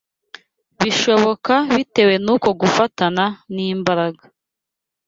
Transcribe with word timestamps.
bishoboka 0.81 1.53
bitewe 1.75 2.13
n’uko 2.23 2.49
gufatana 2.61 3.25
n’imbaraga 3.53 4.23